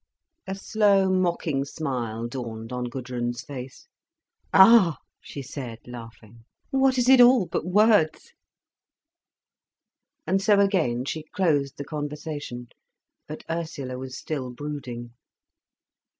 A 0.47 0.55
slow 0.55 1.11
mocking 1.11 1.63
smile 1.63 2.27
dawned 2.27 2.73
on 2.73 2.85
Gudrun's 2.85 3.43
face. 3.43 3.87
"Ah!" 4.51 4.97
she 5.19 5.43
said 5.43 5.77
laughing. 5.85 6.43
"What 6.71 6.97
is 6.97 7.07
it 7.07 7.21
all 7.21 7.45
but 7.45 7.67
words!" 7.67 8.33
And 10.25 10.41
so 10.41 10.59
again 10.59 11.05
she 11.05 11.25
closed 11.35 11.77
the 11.77 11.85
conversation. 11.85 12.69
But 13.27 13.43
Ursula 13.47 13.99
was 13.99 14.17
still 14.17 14.49
brooding. 14.49 15.13